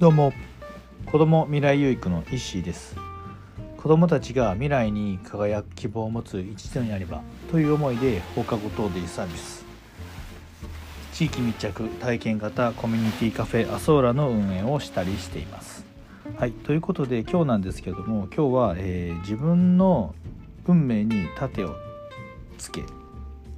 [0.00, 0.32] どうも。
[1.06, 2.96] 子ども未来有育のイッシーです。
[3.76, 7.22] 子どもたちが未来に輝く希望を持つ一度になれば
[7.52, 9.64] という思いで放課後等デイサービス。
[11.12, 15.86] 地域密着体験型コミュニティカフェアソーラの運営をしたりしています。
[16.38, 20.12] はいということで今日なんですけども今日は、えー、自分の
[20.66, 21.76] 運命に盾を
[22.58, 22.82] つけ、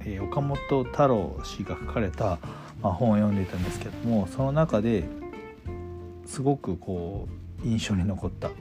[0.01, 2.37] えー、岡本太郎氏が書かれた、
[2.83, 5.05] まあ、本を読んでいたんですけどもその中で
[6.27, 7.27] すごくこ
[7.63, 8.51] う印象に残った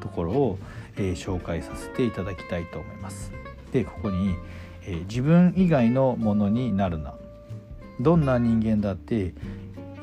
[0.00, 0.58] ところを、
[0.96, 3.32] えー、紹介させていただきたいと思います。
[3.72, 4.34] でここに、
[4.82, 7.14] えー、自分以外のものになるな」
[8.00, 9.34] どんな人間だって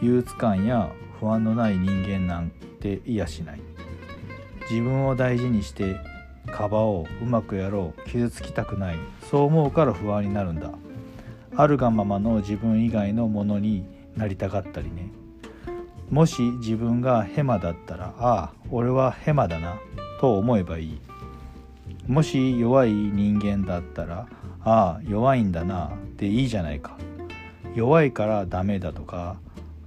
[0.02, 3.61] 憂鬱感や不安のない人間なんていやしない。
[4.70, 5.95] 自分を大事にして
[6.45, 8.97] かばおううまくやろう傷つきたくない。
[9.31, 10.70] そう思うから不安になるんだ。
[11.55, 13.84] あるがままの自分以外のものに
[14.16, 15.09] なりたかったりね。
[16.09, 19.77] もし自分がヘマだったらああ俺はヘマだな
[20.22, 21.02] と思えばいい。
[22.08, 24.28] もし弱い人間だったら
[24.63, 26.97] ああ弱いんだなでいいじゃないか。
[27.75, 29.38] 弱いからダメだとか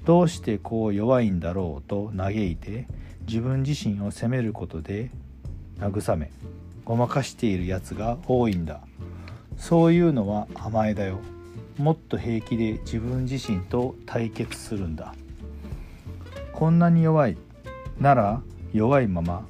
[0.05, 2.87] どうしてこう弱いんだろうと嘆いて
[3.27, 5.11] 自分自身を責めることで
[5.79, 6.31] 慰め
[6.85, 8.81] ごまかしているやつが多いんだ。
[9.57, 11.19] そういうのは甘えだよ。
[11.79, 15.15] もっと平気で自分自身と対決するんだ。
[16.61, 17.39] こんなに弱い
[17.99, 18.43] なら
[18.75, 19.47] 弱いまま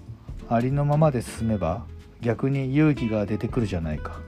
[0.48, 1.84] ありのままで進めば
[2.20, 4.20] 逆に勇気が出てくるじゃないか。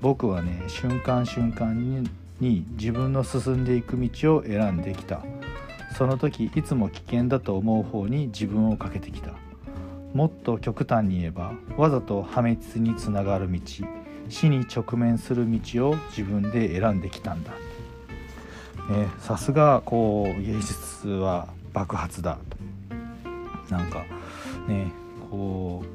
[0.00, 5.22] 僕はね瞬間瞬間にに自分の進んでいく道を選んできた。
[5.96, 9.34] その時いつも危険だと思う方に自分をかけてきた。
[10.12, 13.60] もっと極端に言えばわざと破滅につながる道
[14.28, 17.52] 死に直面する道を自分で選んできたんだ。
[19.20, 22.38] さすがこう芸術は爆発だ。
[23.68, 24.04] となんか
[24.68, 24.92] ね
[25.30, 25.92] こう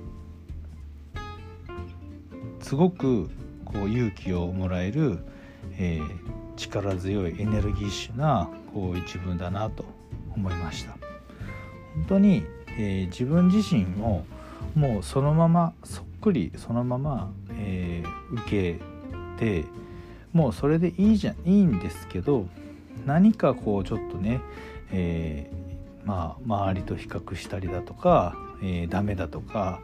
[2.64, 3.30] すごく
[3.66, 5.20] こう勇気をもらえる、
[5.78, 9.86] えー、力強いエネルギッシュなこう一文だなと
[10.36, 10.92] 思いました。
[11.96, 12.44] 本当に、
[12.78, 14.24] えー、自分自身を
[14.76, 18.80] もうそのままそっくりそのまま、えー、受け
[19.40, 19.66] て
[20.34, 22.48] もうそれでいいじゃいいんですけど
[23.06, 24.42] 何かこうちょっとね、
[24.92, 25.50] え
[26.08, 29.82] まあ、周りと比較したりだとか、えー、ダメだとか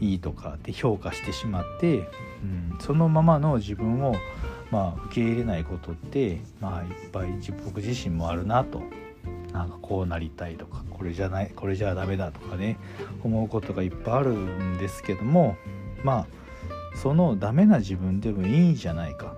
[0.00, 1.98] いいとかって評価してしまって、
[2.42, 4.14] うん、そのままの自分を、
[4.70, 7.28] まあ、受け入れないことって、まあ、いっぱい
[7.66, 8.82] 僕自身もあるなと。
[9.52, 12.76] なんかこうなりたいとかこれじゃないこれじゃダメだとかね
[13.24, 15.56] 思うことがいっぱいあるんですけども
[16.04, 16.26] ま
[16.92, 19.34] あそのダメな自分でもいいんじゃないか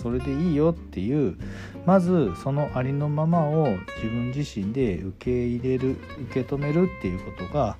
[0.00, 1.36] それでいいよっていう
[1.84, 3.66] まずそのありのままを
[3.96, 5.96] 自分自身で受け入れる
[6.30, 7.76] 受け止めるっていうことが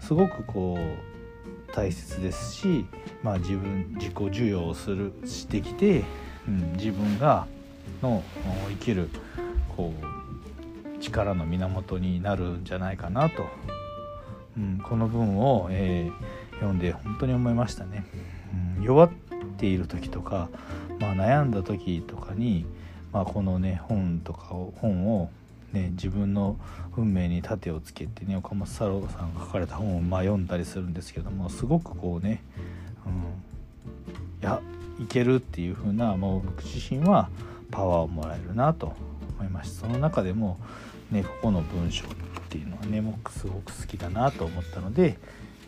[0.00, 2.86] すごくこう大切ですし、
[3.22, 6.04] まあ、自分自己授与をするしてきて、
[6.48, 7.46] うん、自分が
[8.02, 8.22] の
[8.68, 9.08] 生きる
[9.76, 13.46] こう力の源になるんじゃないかなと、
[14.56, 18.04] うん、この文を、えー、読んで本当に思いましたね。
[18.78, 19.10] うん、弱っ
[19.56, 20.48] ている時とか
[21.14, 22.64] まあ、悩んだ時とかに、
[23.12, 25.30] まあ、このね本とかを本を、
[25.72, 26.56] ね、自分の
[26.96, 32.42] 運命に盾をつけてね岡本太郎さんが書かれた本をまあ読んだりするんですけどもすごくこうね、
[33.06, 34.60] うん、いや
[35.00, 37.28] いけるっていう風なもう僕自身は
[37.70, 38.94] パワーをもらえるなと
[39.38, 40.58] 思いましたその中でも、
[41.10, 42.08] ね、ここの文章っ
[42.48, 45.18] ていうのはね僕すごく好きだなと思ったので、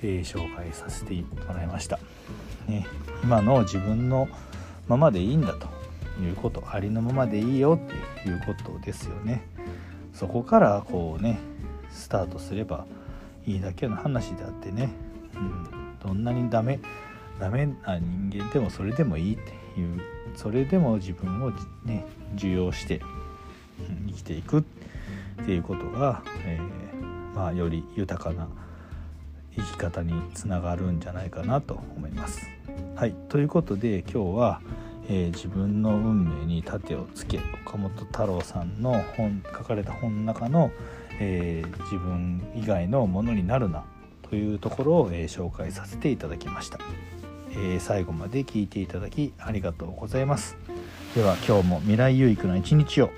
[0.03, 1.99] えー、紹介させてもらいました。
[2.69, 2.87] ね、
[3.25, 4.29] 今の自分の
[4.89, 5.69] ままでいいんだと
[6.21, 9.43] いうことありのままでいいよっていうことですよね。
[10.13, 11.39] そこからこうね
[11.91, 12.87] スタートすれば
[13.47, 14.91] いいだけの話であってね、
[15.35, 16.81] うん、どんなにダメ
[17.39, 20.01] ダメな人間でもそれでもいいっていう
[20.37, 21.51] それでも自分を
[21.85, 22.07] ね
[22.37, 23.01] 受容して、
[24.07, 24.63] 生きていくっ
[25.45, 28.49] ていうことが、えー、まあ、より豊かな
[29.57, 32.47] 生き方につながるんじゃないかなと思います。
[32.97, 34.61] はいということで今日は、
[35.09, 40.71] えー、自分の運命に盾をつけ岡本太郎さんの本書かれた本の中の、
[41.21, 43.85] えー、自分以外のものになるな
[44.29, 46.79] というところを、えー、紹介させていただきました、
[47.57, 50.57] え最後まで聞いていただきありがとうございます。
[51.15, 53.11] では今日も未来有育の一日を。